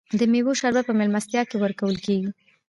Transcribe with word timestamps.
د 0.19 0.21
میوو 0.31 0.57
شربت 0.59 0.83
په 0.87 0.93
میلمستیا 0.99 1.41
کې 1.49 1.55
ورکول 1.63 1.95
کیږي. 2.05 2.29